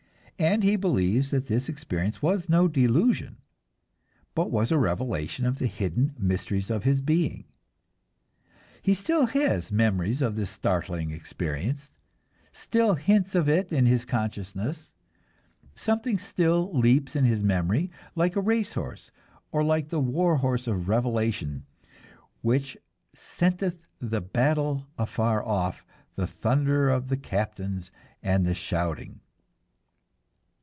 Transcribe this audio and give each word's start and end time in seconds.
And 0.39 0.63
he 0.63 0.75
believes 0.75 1.29
that 1.29 1.45
this 1.45 1.69
experience 1.69 2.19
was 2.23 2.49
no 2.49 2.67
delusion, 2.67 3.37
but 4.33 4.49
was 4.49 4.71
a 4.71 4.77
revelation 4.79 5.45
of 5.45 5.59
the 5.59 5.67
hidden 5.67 6.15
mysteries 6.17 6.71
of 6.71 6.83
being. 7.05 7.45
He 8.81 8.95
still 8.95 9.27
has 9.27 9.71
memories 9.71 10.19
of 10.19 10.35
this 10.35 10.49
startling 10.49 11.11
experience, 11.11 11.93
still 12.51 12.95
hints 12.95 13.35
of 13.35 13.47
it 13.47 13.71
in 13.71 13.85
his 13.85 14.03
consciousness; 14.03 14.91
something 15.75 16.17
still 16.17 16.73
leaps 16.73 17.15
in 17.15 17.25
his 17.25 17.43
memory, 17.43 17.91
like 18.15 18.35
a 18.35 18.41
race 18.41 18.73
horse, 18.73 19.11
or 19.51 19.63
like 19.63 19.89
the 19.89 19.99
war 20.01 20.37
horse 20.37 20.65
of 20.65 20.89
Revelations, 20.89 21.61
which 22.41 22.75
"scenteth 23.15 23.85
the 23.99 24.21
battle 24.21 24.87
afar 24.97 25.45
off, 25.45 25.85
the 26.15 26.25
thunder 26.25 26.89
of 26.89 27.09
the 27.09 27.17
captains 27.17 27.91
and 28.23 28.43
the 28.43 28.55
shouting." 28.55 29.19